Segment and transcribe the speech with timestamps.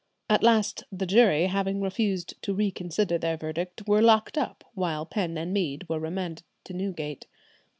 [0.31, 5.37] At last the jury, having refused to reconsider their verdict, were locked up; while Penn
[5.37, 7.27] and Mead were remanded to Newgate.